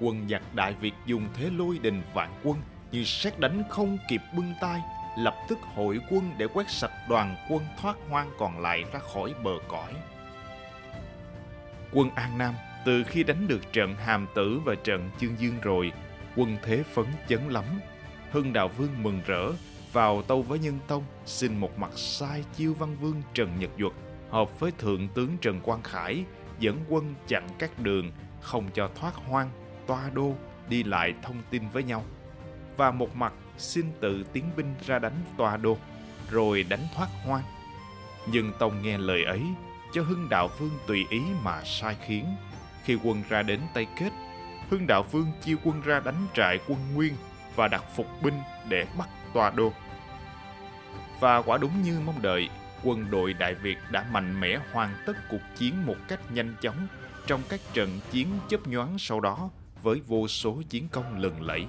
quân 0.00 0.28
giặc 0.28 0.54
Đại 0.54 0.74
Việt 0.74 0.94
dùng 1.06 1.28
thế 1.34 1.50
lôi 1.50 1.78
đình 1.78 2.02
vạn 2.14 2.40
quân 2.44 2.56
như 2.92 3.04
xét 3.04 3.38
đánh 3.40 3.62
không 3.68 3.98
kịp 4.08 4.20
bưng 4.36 4.54
tay, 4.60 4.80
lập 5.18 5.34
tức 5.48 5.58
hội 5.74 6.00
quân 6.10 6.30
để 6.38 6.46
quét 6.46 6.70
sạch 6.70 6.92
đoàn 7.08 7.36
quân 7.50 7.62
thoát 7.80 7.96
hoang 8.08 8.30
còn 8.38 8.60
lại 8.60 8.84
ra 8.92 9.00
khỏi 9.14 9.34
bờ 9.44 9.52
cõi. 9.68 9.94
Quân 11.92 12.10
An 12.14 12.38
Nam 12.38 12.54
từ 12.84 13.04
khi 13.04 13.22
đánh 13.22 13.48
được 13.48 13.72
trận 13.72 13.94
Hàm 13.94 14.26
Tử 14.34 14.60
và 14.64 14.74
trận 14.84 15.10
Chương 15.20 15.38
Dương 15.38 15.60
rồi, 15.62 15.92
quân 16.36 16.56
thế 16.62 16.82
phấn 16.94 17.06
chấn 17.28 17.48
lắm. 17.48 17.64
Hưng 18.30 18.52
Đạo 18.52 18.68
Vương 18.68 19.02
mừng 19.02 19.20
rỡ, 19.26 19.52
vào 19.92 20.22
tâu 20.22 20.42
với 20.42 20.58
Nhân 20.58 20.78
Tông 20.86 21.04
xin 21.26 21.58
một 21.58 21.78
mặt 21.78 21.90
sai 21.96 22.44
chiêu 22.56 22.74
văn 22.74 22.96
vương 23.00 23.22
Trần 23.34 23.50
Nhật 23.58 23.70
Duật 23.78 23.92
hợp 24.30 24.60
với 24.60 24.70
Thượng 24.70 25.08
tướng 25.08 25.36
Trần 25.40 25.60
Quang 25.60 25.82
Khải 25.82 26.24
dẫn 26.58 26.84
quân 26.88 27.14
chặn 27.28 27.48
các 27.58 27.78
đường 27.78 28.12
không 28.40 28.64
cho 28.74 28.90
thoát 28.94 29.14
hoang, 29.14 29.50
toa 29.88 30.10
đô 30.14 30.34
đi 30.68 30.82
lại 30.82 31.14
thông 31.22 31.42
tin 31.50 31.62
với 31.68 31.82
nhau. 31.82 32.04
Và 32.76 32.90
một 32.90 33.16
mặt 33.16 33.32
xin 33.58 33.92
tự 34.00 34.24
tiến 34.32 34.44
binh 34.56 34.74
ra 34.86 34.98
đánh 34.98 35.24
toa 35.36 35.56
đô, 35.56 35.78
rồi 36.30 36.62
đánh 36.62 36.86
thoát 36.94 37.08
hoang. 37.24 37.44
Nhưng 38.26 38.52
Tông 38.58 38.82
nghe 38.82 38.98
lời 38.98 39.24
ấy, 39.24 39.42
cho 39.92 40.02
Hưng 40.02 40.28
Đạo 40.28 40.48
Vương 40.58 40.78
tùy 40.86 41.06
ý 41.10 41.20
mà 41.42 41.62
sai 41.64 41.96
khiến. 42.06 42.24
Khi 42.84 42.98
quân 43.04 43.22
ra 43.28 43.42
đến 43.42 43.60
Tây 43.74 43.86
Kết, 43.98 44.10
Hưng 44.70 44.86
Đạo 44.86 45.02
Vương 45.02 45.26
chia 45.44 45.54
quân 45.64 45.80
ra 45.80 46.00
đánh 46.00 46.26
trại 46.34 46.58
quân 46.68 46.78
Nguyên 46.94 47.14
và 47.56 47.68
đặt 47.68 47.84
phục 47.96 48.06
binh 48.22 48.40
để 48.68 48.86
bắt 48.98 49.08
toa 49.34 49.50
đô. 49.50 49.72
Và 51.20 51.42
quả 51.42 51.58
đúng 51.58 51.82
như 51.82 52.00
mong 52.04 52.22
đợi, 52.22 52.48
quân 52.84 53.10
đội 53.10 53.32
Đại 53.32 53.54
Việt 53.54 53.78
đã 53.90 54.04
mạnh 54.12 54.40
mẽ 54.40 54.58
hoàn 54.72 54.94
tất 55.06 55.12
cuộc 55.30 55.40
chiến 55.56 55.86
một 55.86 55.96
cách 56.08 56.20
nhanh 56.32 56.54
chóng 56.60 56.86
trong 57.26 57.40
các 57.48 57.60
trận 57.72 58.00
chiến 58.10 58.28
chớp 58.48 58.66
nhoáng 58.66 58.98
sau 58.98 59.20
đó 59.20 59.50
với 59.82 60.00
vô 60.06 60.28
số 60.28 60.62
chiến 60.68 60.88
công 60.92 61.18
lừng 61.18 61.42
lẫy. 61.42 61.66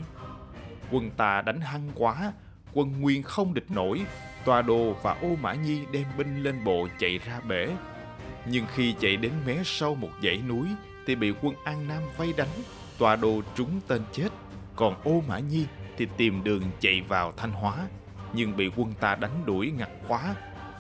Quân 0.92 1.12
ta 1.18 1.42
đánh 1.42 1.62
hăng 1.62 1.90
quá, 1.96 2.34
quân 2.74 3.02
Nguyên 3.02 3.24
không 3.24 3.54
địch 3.54 3.72
nổi, 3.72 4.02
Tòa 4.46 4.62
Đồ 4.62 4.94
và 5.04 5.18
Ô 5.22 5.36
Mã 5.42 5.54
Nhi 5.54 5.84
đem 5.92 6.06
binh 6.18 6.44
lên 6.44 6.64
bộ 6.64 6.88
chạy 7.00 7.18
ra 7.18 7.40
bể. 7.40 7.76
Nhưng 8.46 8.66
khi 8.76 8.96
chạy 9.00 9.18
đến 9.18 9.32
mé 9.46 9.58
sau 9.66 9.96
một 9.96 10.12
dãy 10.24 10.42
núi 10.48 10.68
thì 11.08 11.16
bị 11.16 11.34
quân 11.42 11.56
An 11.64 11.88
Nam 11.88 12.04
vây 12.18 12.34
đánh, 12.38 12.48
Tòa 12.98 13.16
Đồ 13.16 13.42
trúng 13.56 13.82
tên 13.88 14.02
chết, 14.12 14.30
còn 14.76 15.02
Ô 15.04 15.24
Mã 15.28 15.40
Nhi 15.40 15.66
thì 15.98 16.08
tìm 16.18 16.44
đường 16.44 16.64
chạy 16.80 17.02
vào 17.02 17.32
Thanh 17.38 17.52
Hóa, 17.52 17.88
nhưng 18.34 18.58
bị 18.58 18.72
quân 18.76 18.94
ta 19.00 19.16
đánh 19.16 19.46
đuổi 19.46 19.72
ngặt 19.78 19.90
quá, 20.08 20.36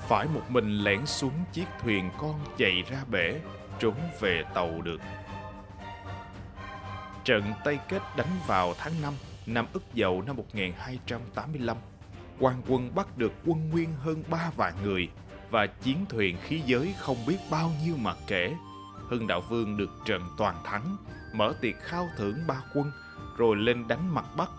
phải 0.07 0.27
một 0.27 0.41
mình 0.49 0.77
lẻn 0.77 1.05
xuống 1.05 1.33
chiếc 1.53 1.65
thuyền 1.83 2.09
con 2.17 2.39
chạy 2.57 2.83
ra 2.89 2.97
bể, 3.11 3.39
trốn 3.79 3.95
về 4.19 4.43
tàu 4.53 4.81
được. 4.81 5.01
Trận 7.29 7.53
Tây 7.63 7.79
Kết 7.89 8.01
đánh 8.17 8.39
vào 8.47 8.73
tháng 8.77 9.01
5 9.01 9.13
năm 9.45 9.65
Ất 9.73 9.83
Dậu 9.93 10.21
năm 10.21 10.35
1285, 10.35 11.77
quan 12.39 12.61
quân 12.67 12.95
bắt 12.95 13.17
được 13.17 13.31
quân 13.45 13.69
nguyên 13.69 13.93
hơn 13.93 14.23
3 14.29 14.51
vạn 14.55 14.73
người 14.83 15.09
và 15.49 15.67
chiến 15.67 16.05
thuyền 16.09 16.37
khí 16.43 16.61
giới 16.65 16.95
không 16.99 17.17
biết 17.27 17.37
bao 17.51 17.71
nhiêu 17.83 17.95
mà 17.97 18.13
kể. 18.27 18.55
Hưng 19.09 19.27
Đạo 19.27 19.41
Vương 19.49 19.77
được 19.77 19.89
trận 20.05 20.21
toàn 20.37 20.55
thắng, 20.65 20.97
mở 21.33 21.53
tiệc 21.61 21.75
khao 21.79 22.09
thưởng 22.17 22.35
ba 22.47 22.61
quân, 22.73 22.91
rồi 23.37 23.55
lên 23.55 23.87
đánh 23.87 24.13
mặt 24.15 24.25
Bắc 24.37 24.49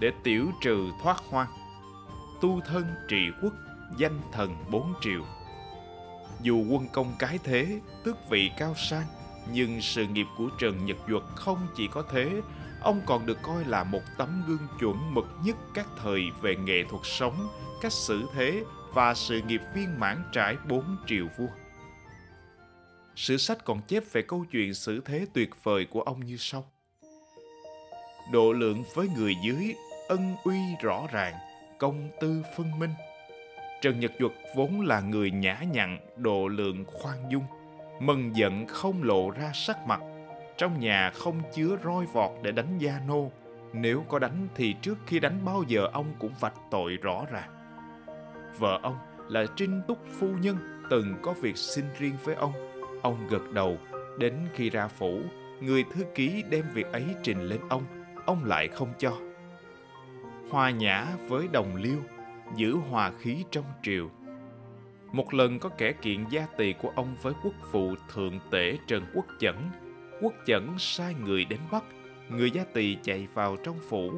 để 0.00 0.12
tiểu 0.24 0.50
trừ 0.60 0.90
thoát 1.02 1.16
hoang. 1.30 1.50
Tu 2.40 2.60
thân 2.60 2.94
trị 3.08 3.26
quốc, 3.42 3.52
danh 3.96 4.20
thần 4.32 4.56
bốn 4.70 4.94
triều. 5.00 5.22
Dù 6.40 6.64
quân 6.68 6.86
công 6.92 7.14
cái 7.18 7.38
thế, 7.44 7.80
tước 8.04 8.28
vị 8.30 8.50
cao 8.58 8.74
sang, 8.76 9.06
nhưng 9.52 9.80
sự 9.80 10.06
nghiệp 10.06 10.26
của 10.38 10.48
Trần 10.58 10.84
Nhật 10.84 10.96
Duật 11.08 11.22
không 11.36 11.66
chỉ 11.76 11.88
có 11.88 12.04
thế, 12.10 12.40
ông 12.80 13.00
còn 13.06 13.26
được 13.26 13.38
coi 13.42 13.64
là 13.64 13.84
một 13.84 14.02
tấm 14.18 14.42
gương 14.46 14.68
chuẩn 14.80 15.14
mực 15.14 15.26
nhất 15.44 15.56
các 15.74 15.86
thời 16.02 16.20
về 16.40 16.56
nghệ 16.56 16.84
thuật 16.90 17.02
sống, 17.04 17.48
cách 17.82 17.92
xử 17.92 18.22
thế 18.34 18.62
và 18.94 19.14
sự 19.14 19.40
nghiệp 19.48 19.60
viên 19.74 20.00
mãn 20.00 20.22
trải 20.32 20.56
bốn 20.68 20.96
triều 21.06 21.26
vua. 21.38 21.48
Sử 23.16 23.36
sách 23.36 23.64
còn 23.64 23.80
chép 23.82 24.02
về 24.12 24.22
câu 24.22 24.44
chuyện 24.52 24.74
xử 24.74 25.00
thế 25.04 25.26
tuyệt 25.32 25.50
vời 25.62 25.86
của 25.90 26.02
ông 26.02 26.26
như 26.26 26.36
sau. 26.38 26.64
Độ 28.32 28.52
lượng 28.52 28.84
với 28.94 29.08
người 29.16 29.34
dưới, 29.44 29.74
ân 30.08 30.36
uy 30.44 30.58
rõ 30.82 31.06
ràng, 31.12 31.34
công 31.78 32.08
tư 32.20 32.42
phân 32.56 32.78
minh. 32.78 32.94
Trần 33.82 34.00
Nhật 34.00 34.12
Duật 34.20 34.32
vốn 34.56 34.80
là 34.80 35.00
người 35.00 35.30
nhã 35.30 35.60
nhặn, 35.72 35.98
độ 36.16 36.48
lượng 36.48 36.84
khoan 36.86 37.16
dung, 37.30 37.44
mừng 38.00 38.36
giận 38.36 38.66
không 38.66 39.02
lộ 39.02 39.30
ra 39.30 39.50
sắc 39.54 39.86
mặt. 39.86 40.00
Trong 40.56 40.80
nhà 40.80 41.10
không 41.14 41.42
chứa 41.54 41.76
roi 41.84 42.06
vọt 42.06 42.30
để 42.42 42.52
đánh 42.52 42.78
gia 42.78 43.00
nô, 43.06 43.30
nếu 43.72 44.04
có 44.08 44.18
đánh 44.18 44.48
thì 44.54 44.74
trước 44.82 44.98
khi 45.06 45.20
đánh 45.20 45.44
bao 45.44 45.62
giờ 45.68 45.88
ông 45.92 46.06
cũng 46.18 46.32
vạch 46.40 46.56
tội 46.70 46.96
rõ 47.02 47.24
ràng. 47.30 47.50
Vợ 48.58 48.80
ông 48.82 48.98
là 49.28 49.44
Trinh 49.56 49.82
Túc 49.88 49.98
Phu 50.18 50.28
Nhân 50.28 50.56
từng 50.90 51.14
có 51.22 51.32
việc 51.32 51.56
xin 51.56 51.84
riêng 51.98 52.14
với 52.24 52.34
ông. 52.34 52.52
Ông 53.02 53.28
gật 53.30 53.52
đầu, 53.52 53.78
đến 54.18 54.34
khi 54.54 54.70
ra 54.70 54.88
phủ, 54.88 55.20
người 55.60 55.84
thư 55.94 56.04
ký 56.14 56.44
đem 56.50 56.64
việc 56.74 56.92
ấy 56.92 57.04
trình 57.22 57.40
lên 57.40 57.60
ông, 57.68 57.82
ông 58.26 58.44
lại 58.44 58.68
không 58.68 58.92
cho. 58.98 59.12
Hòa 60.50 60.70
nhã 60.70 61.06
với 61.28 61.48
đồng 61.52 61.76
liêu, 61.76 61.98
giữ 62.56 62.76
hòa 62.90 63.12
khí 63.18 63.44
trong 63.50 63.64
triều. 63.82 64.10
Một 65.12 65.34
lần 65.34 65.58
có 65.58 65.68
kẻ 65.68 65.92
kiện 65.92 66.24
gia 66.30 66.46
tỳ 66.46 66.72
của 66.72 66.92
ông 66.94 67.16
với 67.22 67.32
quốc 67.42 67.54
phụ 67.70 67.94
thượng 68.14 68.38
tể 68.50 68.78
Trần 68.86 69.04
Quốc 69.14 69.26
Chẩn. 69.38 69.54
Quốc 70.20 70.34
Chẩn 70.46 70.68
sai 70.78 71.14
người 71.24 71.44
đến 71.44 71.60
bắt, 71.70 71.84
người 72.30 72.50
gia 72.50 72.64
tỳ 72.64 72.96
chạy 73.02 73.28
vào 73.34 73.56
trong 73.64 73.76
phủ, 73.88 74.12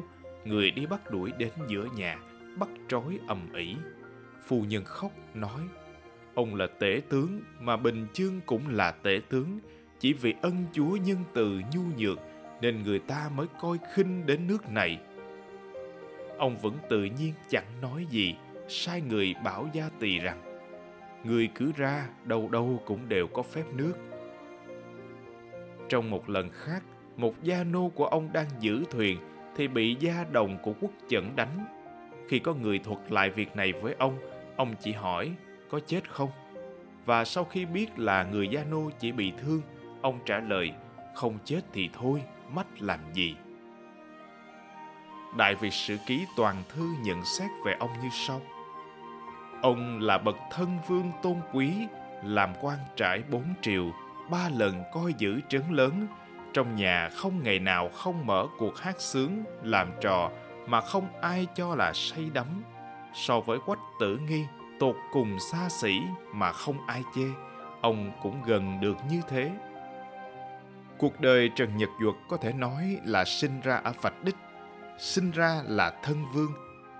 người 0.45 0.71
đi 0.71 0.85
bắt 0.85 1.11
đuổi 1.11 1.31
đến 1.37 1.49
giữa 1.67 1.85
nhà, 1.95 2.19
bắt 2.59 2.69
trói 2.87 3.19
ầm 3.27 3.53
ĩ. 3.53 3.75
Phu 4.47 4.61
nhân 4.61 4.83
khóc 4.85 5.11
nói, 5.33 5.61
ông 6.33 6.55
là 6.55 6.67
tể 6.79 7.01
tướng 7.09 7.41
mà 7.59 7.77
Bình 7.77 8.07
Chương 8.13 8.41
cũng 8.45 8.69
là 8.69 8.91
tể 8.91 9.21
tướng, 9.29 9.59
chỉ 9.99 10.13
vì 10.13 10.33
ân 10.41 10.65
chúa 10.73 10.95
nhân 10.95 11.17
từ 11.33 11.61
nhu 11.73 11.81
nhược 11.97 12.19
nên 12.61 12.83
người 12.83 12.99
ta 12.99 13.29
mới 13.35 13.47
coi 13.61 13.77
khinh 13.93 14.25
đến 14.25 14.47
nước 14.47 14.69
này. 14.69 14.99
Ông 16.37 16.57
vẫn 16.57 16.77
tự 16.89 17.03
nhiên 17.03 17.33
chẳng 17.49 17.81
nói 17.81 18.05
gì, 18.09 18.35
sai 18.67 19.01
người 19.01 19.35
bảo 19.43 19.69
gia 19.73 19.89
tỳ 19.99 20.19
rằng 20.19 20.50
người 21.23 21.49
cứ 21.55 21.71
ra 21.75 22.07
đâu 22.23 22.49
đâu 22.51 22.81
cũng 22.85 23.09
đều 23.09 23.27
có 23.27 23.43
phép 23.43 23.63
nước. 23.73 23.93
Trong 25.89 26.09
một 26.09 26.29
lần 26.29 26.49
khác, 26.49 26.83
một 27.17 27.43
gia 27.43 27.63
nô 27.63 27.89
của 27.89 28.05
ông 28.05 28.33
đang 28.33 28.47
giữ 28.59 28.83
thuyền 28.91 29.17
thì 29.55 29.67
bị 29.67 29.95
gia 29.99 30.25
đồng 30.31 30.57
của 30.63 30.73
quốc 30.81 30.91
chẩn 31.09 31.35
đánh. 31.35 31.65
Khi 32.27 32.39
có 32.39 32.53
người 32.53 32.79
thuật 32.79 32.99
lại 33.11 33.29
việc 33.29 33.55
này 33.55 33.73
với 33.73 33.95
ông, 33.99 34.17
ông 34.55 34.75
chỉ 34.79 34.91
hỏi 34.91 35.31
có 35.69 35.79
chết 35.79 36.09
không? 36.09 36.29
Và 37.05 37.25
sau 37.25 37.43
khi 37.43 37.65
biết 37.65 37.99
là 37.99 38.23
người 38.23 38.47
gia 38.47 38.63
nô 38.63 38.89
chỉ 38.99 39.11
bị 39.11 39.33
thương, 39.37 39.61
ông 40.01 40.19
trả 40.25 40.39
lời 40.39 40.71
không 41.15 41.37
chết 41.45 41.61
thì 41.73 41.89
thôi, 41.93 42.21
mách 42.53 42.81
làm 42.81 42.99
gì? 43.13 43.35
Đại 45.37 45.55
Việt 45.55 45.73
Sử 45.73 45.97
Ký 46.07 46.25
Toàn 46.37 46.55
Thư 46.69 46.89
nhận 47.03 47.25
xét 47.25 47.49
về 47.65 47.75
ông 47.79 47.89
như 48.03 48.09
sau. 48.11 48.41
Ông 49.61 49.99
là 50.01 50.17
bậc 50.17 50.35
thân 50.51 50.77
vương 50.87 51.11
tôn 51.23 51.35
quý, 51.53 51.73
làm 52.23 52.53
quan 52.61 52.77
trải 52.95 53.23
bốn 53.31 53.43
triều, 53.61 53.85
ba 54.29 54.49
lần 54.49 54.83
coi 54.93 55.13
giữ 55.17 55.39
trấn 55.49 55.61
lớn. 55.69 56.07
Trong 56.53 56.75
nhà 56.75 57.09
không 57.15 57.43
ngày 57.43 57.59
nào 57.59 57.89
không 57.89 58.25
mở 58.25 58.47
cuộc 58.57 58.77
hát 58.77 59.01
sướng, 59.01 59.43
làm 59.63 59.91
trò 60.01 60.29
mà 60.67 60.81
không 60.81 61.07
ai 61.21 61.47
cho 61.55 61.75
là 61.75 61.93
say 61.93 62.29
đắm. 62.33 62.63
So 63.13 63.39
với 63.39 63.59
quách 63.65 63.79
tử 63.99 64.17
nghi, 64.17 64.45
tột 64.79 64.95
cùng 65.11 65.39
xa 65.51 65.69
xỉ 65.69 65.99
mà 66.33 66.51
không 66.51 66.87
ai 66.87 67.03
chê, 67.15 67.25
ông 67.81 68.11
cũng 68.21 68.43
gần 68.45 68.81
được 68.81 68.97
như 69.09 69.21
thế. 69.29 69.51
Cuộc 70.97 71.21
đời 71.21 71.49
Trần 71.55 71.77
Nhật 71.77 71.89
Duật 72.01 72.15
có 72.29 72.37
thể 72.37 72.53
nói 72.53 72.97
là 73.05 73.25
sinh 73.25 73.61
ra 73.61 73.75
ở 73.75 73.93
Phạch 73.93 74.23
Đích, 74.23 74.35
sinh 74.97 75.31
ra 75.31 75.61
là 75.67 75.93
thân 76.03 76.25
vương, 76.33 76.51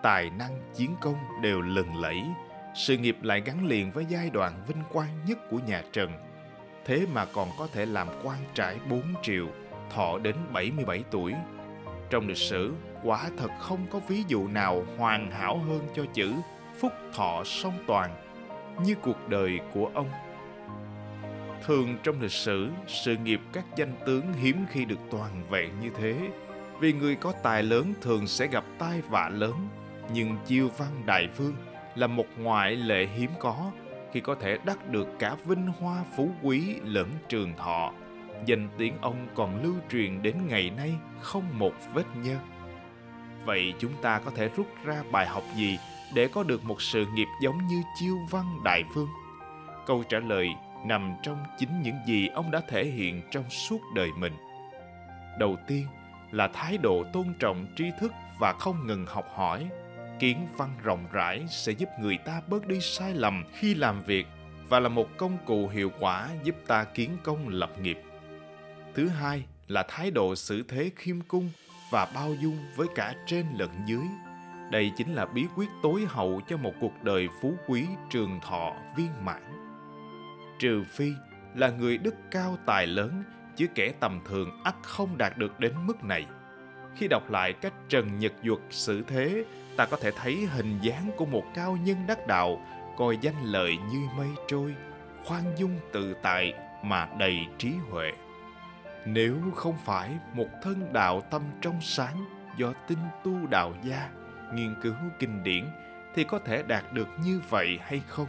tài 0.03 0.29
năng 0.29 0.61
chiến 0.75 0.95
công 1.01 1.15
đều 1.41 1.61
lừng 1.61 2.01
lẫy, 2.01 2.23
sự 2.75 2.97
nghiệp 2.97 3.17
lại 3.21 3.41
gắn 3.45 3.65
liền 3.65 3.91
với 3.91 4.05
giai 4.09 4.29
đoạn 4.29 4.63
vinh 4.67 4.83
quang 4.91 5.25
nhất 5.27 5.49
của 5.49 5.59
nhà 5.67 5.83
Trần. 5.93 6.11
Thế 6.85 7.05
mà 7.13 7.25
còn 7.25 7.49
có 7.57 7.67
thể 7.73 7.85
làm 7.85 8.07
quan 8.23 8.39
trải 8.53 8.77
bốn 8.89 9.01
triệu, 9.21 9.47
thọ 9.93 10.17
đến 10.17 10.35
77 10.53 11.03
tuổi. 11.11 11.33
Trong 12.09 12.27
lịch 12.27 12.37
sử, 12.37 12.73
quả 13.03 13.29
thật 13.37 13.49
không 13.59 13.85
có 13.91 13.99
ví 13.99 14.23
dụ 14.27 14.47
nào 14.47 14.85
hoàn 14.97 15.31
hảo 15.31 15.57
hơn 15.57 15.87
cho 15.95 16.05
chữ 16.13 16.33
phúc 16.79 16.91
thọ 17.13 17.43
song 17.45 17.73
toàn 17.87 18.15
như 18.85 18.95
cuộc 19.01 19.29
đời 19.29 19.59
của 19.73 19.91
ông. 19.93 20.09
Thường 21.65 21.97
trong 22.03 22.21
lịch 22.21 22.31
sử, 22.31 22.69
sự 22.87 23.15
nghiệp 23.17 23.41
các 23.53 23.65
danh 23.75 23.93
tướng 24.05 24.33
hiếm 24.33 24.65
khi 24.69 24.85
được 24.85 24.99
toàn 25.11 25.43
vẹn 25.49 25.69
như 25.81 25.89
thế, 25.97 26.15
vì 26.79 26.93
người 26.93 27.15
có 27.15 27.33
tài 27.43 27.63
lớn 27.63 27.93
thường 28.01 28.27
sẽ 28.27 28.47
gặp 28.47 28.63
tai 28.79 29.01
vạ 29.01 29.29
lớn, 29.29 29.67
nhưng 30.13 30.37
chiêu 30.47 30.69
văn 30.77 31.01
đại 31.05 31.27
vương 31.37 31.55
là 31.95 32.07
một 32.07 32.25
ngoại 32.37 32.75
lệ 32.75 33.07
hiếm 33.15 33.31
có 33.39 33.71
khi 34.11 34.19
có 34.19 34.35
thể 34.35 34.57
đắc 34.65 34.89
được 34.89 35.07
cả 35.19 35.35
vinh 35.45 35.67
hoa 35.67 36.03
phú 36.15 36.29
quý 36.43 36.75
lẫn 36.83 37.09
trường 37.29 37.53
thọ 37.57 37.91
danh 38.45 38.69
tiếng 38.77 38.97
ông 39.01 39.27
còn 39.35 39.63
lưu 39.63 39.73
truyền 39.91 40.21
đến 40.21 40.35
ngày 40.47 40.69
nay 40.69 40.93
không 41.19 41.43
một 41.59 41.73
vết 41.93 42.03
nhơ. 42.23 42.37
Vậy 43.45 43.73
chúng 43.79 43.93
ta 44.01 44.19
có 44.19 44.31
thể 44.35 44.49
rút 44.55 44.67
ra 44.85 45.03
bài 45.11 45.27
học 45.27 45.43
gì 45.55 45.77
để 46.13 46.27
có 46.27 46.43
được 46.43 46.63
một 46.63 46.81
sự 46.81 47.05
nghiệp 47.13 47.27
giống 47.41 47.67
như 47.67 47.81
chiêu 47.99 48.17
văn 48.29 48.59
đại 48.63 48.83
vương? 48.95 49.09
Câu 49.85 50.03
trả 50.09 50.19
lời 50.19 50.47
nằm 50.85 51.13
trong 51.23 51.43
chính 51.57 51.81
những 51.81 51.95
gì 52.07 52.27
ông 52.27 52.51
đã 52.51 52.61
thể 52.67 52.85
hiện 52.85 53.21
trong 53.31 53.49
suốt 53.49 53.79
đời 53.95 54.09
mình. 54.17 54.33
Đầu 55.39 55.57
tiên 55.67 55.85
là 56.31 56.47
thái 56.47 56.77
độ 56.77 57.03
tôn 57.13 57.33
trọng 57.39 57.65
tri 57.75 57.85
thức 57.99 58.11
và 58.39 58.53
không 58.53 58.87
ngừng 58.87 59.05
học 59.05 59.25
hỏi. 59.35 59.69
Kiến 60.21 60.47
văn 60.57 60.69
rộng 60.83 61.05
rãi 61.11 61.45
sẽ 61.49 61.71
giúp 61.71 61.89
người 61.99 62.17
ta 62.17 62.41
bớt 62.47 62.67
đi 62.67 62.79
sai 62.81 63.13
lầm 63.13 63.43
khi 63.53 63.75
làm 63.75 64.01
việc 64.03 64.27
và 64.69 64.79
là 64.79 64.89
một 64.89 65.17
công 65.17 65.37
cụ 65.45 65.67
hiệu 65.67 65.91
quả 65.99 66.29
giúp 66.43 66.55
ta 66.67 66.83
kiến 66.83 67.17
công 67.23 67.47
lập 67.47 67.71
nghiệp. 67.81 67.97
Thứ 68.95 69.07
hai 69.07 69.43
là 69.67 69.85
thái 69.87 70.11
độ 70.11 70.35
xử 70.35 70.63
thế 70.67 70.91
khiêm 70.95 71.21
cung 71.21 71.49
và 71.91 72.11
bao 72.15 72.35
dung 72.41 72.57
với 72.75 72.87
cả 72.95 73.15
trên 73.27 73.45
lẫn 73.57 73.69
dưới. 73.85 74.03
Đây 74.71 74.91
chính 74.97 75.13
là 75.13 75.25
bí 75.25 75.45
quyết 75.55 75.69
tối 75.83 76.05
hậu 76.07 76.41
cho 76.47 76.57
một 76.57 76.73
cuộc 76.81 77.03
đời 77.03 77.27
phú 77.41 77.53
quý 77.67 77.85
trường 78.09 78.39
thọ 78.39 78.73
viên 78.97 79.25
mãn. 79.25 79.43
Trừ 80.59 80.83
phi 80.83 81.11
là 81.55 81.69
người 81.69 81.97
đức 81.97 82.15
cao 82.31 82.57
tài 82.65 82.87
lớn, 82.87 83.23
chứ 83.55 83.67
kẻ 83.75 83.93
tầm 83.99 84.19
thường 84.29 84.61
ắt 84.63 84.75
không 84.81 85.17
đạt 85.17 85.37
được 85.37 85.59
đến 85.59 85.73
mức 85.85 86.03
này. 86.03 86.25
Khi 86.95 87.07
đọc 87.07 87.31
lại 87.31 87.53
cách 87.53 87.73
Trần 87.89 88.19
Nhật 88.19 88.33
Duật 88.43 88.59
xử 88.69 89.03
thế, 89.07 89.43
ta 89.77 89.85
có 89.85 89.97
thể 89.97 90.11
thấy 90.11 90.35
hình 90.35 90.79
dáng 90.81 91.11
của 91.17 91.25
một 91.25 91.43
cao 91.53 91.77
nhân 91.83 91.97
đắc 92.07 92.27
đạo, 92.27 92.61
coi 92.97 93.17
danh 93.21 93.43
lợi 93.43 93.77
như 93.91 93.99
mây 94.17 94.29
trôi, 94.47 94.75
khoan 95.25 95.43
dung 95.57 95.79
tự 95.91 96.13
tại 96.21 96.53
mà 96.83 97.09
đầy 97.19 97.37
trí 97.57 97.71
huệ. 97.89 98.11
Nếu 99.05 99.35
không 99.55 99.77
phải 99.85 100.09
một 100.33 100.47
thân 100.63 100.93
đạo 100.93 101.21
tâm 101.21 101.41
trong 101.61 101.81
sáng 101.81 102.25
do 102.57 102.73
tinh 102.87 102.99
tu 103.23 103.47
đạo 103.49 103.73
gia, 103.83 104.09
nghiên 104.53 104.75
cứu 104.81 104.93
kinh 105.19 105.43
điển 105.43 105.65
thì 106.15 106.23
có 106.23 106.39
thể 106.39 106.63
đạt 106.63 106.93
được 106.93 107.07
như 107.25 107.41
vậy 107.49 107.79
hay 107.81 108.01
không? 108.07 108.27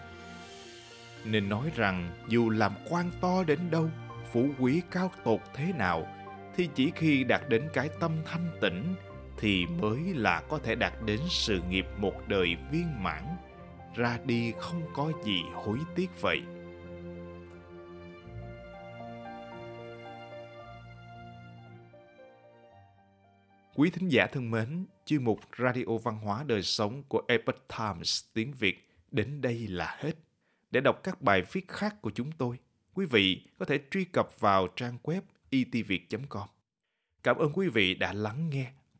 Nên 1.24 1.48
nói 1.48 1.70
rằng 1.76 2.10
dù 2.28 2.50
làm 2.50 2.72
quan 2.90 3.10
to 3.20 3.44
đến 3.46 3.58
đâu, 3.70 3.90
phú 4.32 4.48
quý 4.58 4.82
cao 4.90 5.10
tột 5.24 5.40
thế 5.54 5.72
nào, 5.72 6.06
thì 6.56 6.68
chỉ 6.74 6.92
khi 6.94 7.24
đạt 7.24 7.48
đến 7.48 7.68
cái 7.72 7.88
tâm 8.00 8.12
thanh 8.24 8.50
tịnh 8.60 8.94
thì 9.36 9.66
mới 9.66 10.00
là 10.14 10.42
có 10.48 10.58
thể 10.58 10.74
đạt 10.74 10.92
đến 11.04 11.20
sự 11.28 11.60
nghiệp 11.68 11.86
một 11.98 12.14
đời 12.28 12.56
viên 12.72 13.02
mãn, 13.02 13.24
ra 13.94 14.18
đi 14.24 14.52
không 14.58 14.82
có 14.94 15.12
gì 15.24 15.42
hối 15.54 15.78
tiếc 15.94 16.20
vậy. 16.20 16.42
Quý 23.74 23.90
thính 23.90 24.08
giả 24.08 24.26
thân 24.26 24.50
mến, 24.50 24.86
chuyên 25.06 25.24
mục 25.24 25.40
Radio 25.58 25.98
Văn 26.02 26.18
hóa 26.18 26.44
Đời 26.46 26.62
Sống 26.62 27.02
của 27.08 27.22
Epoch 27.28 27.68
Times 27.78 28.24
tiếng 28.34 28.52
Việt 28.52 28.88
đến 29.10 29.40
đây 29.40 29.66
là 29.68 29.96
hết. 29.98 30.12
Để 30.70 30.80
đọc 30.80 31.00
các 31.02 31.22
bài 31.22 31.42
viết 31.52 31.68
khác 31.68 31.96
của 32.02 32.10
chúng 32.14 32.32
tôi, 32.32 32.58
quý 32.94 33.06
vị 33.06 33.46
có 33.58 33.64
thể 33.64 33.78
truy 33.90 34.04
cập 34.04 34.40
vào 34.40 34.68
trang 34.76 34.98
web 35.02 35.20
itviet.com. 35.50 36.48
Cảm 37.22 37.36
ơn 37.36 37.52
quý 37.52 37.68
vị 37.68 37.94
đã 37.94 38.12
lắng 38.12 38.50
nghe, 38.50 38.72